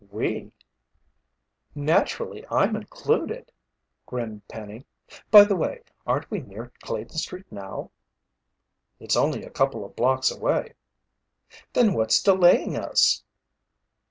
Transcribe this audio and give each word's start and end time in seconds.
"We?" 0.09 0.51
"Naturally 1.75 2.43
I'm 2.49 2.75
included," 2.75 3.51
grinned 4.07 4.47
Penny. 4.47 4.87
"By 5.29 5.43
the 5.43 5.55
way, 5.55 5.83
aren't 6.07 6.31
we 6.31 6.39
near 6.39 6.71
Clayton 6.81 7.15
street 7.19 7.45
now?" 7.51 7.91
"It's 8.99 9.15
only 9.15 9.43
a 9.43 9.51
couple 9.51 9.85
of 9.85 9.95
blocks 9.95 10.31
away." 10.31 10.73
"Then 11.73 11.93
what's 11.93 12.19
delaying 12.19 12.75
us?" 12.75 13.23